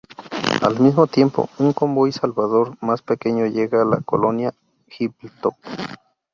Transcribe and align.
Al 0.63 0.79
mismo 0.79 1.05
tiempo, 1.05 1.47
un 1.59 1.73
convoy 1.73 2.11
Salvador 2.11 2.75
más 2.81 3.03
pequeño 3.03 3.45
llega 3.45 3.83
a 3.83 3.85
la 3.85 4.01
colonia 4.01 4.51
Hilltop. 4.97 5.53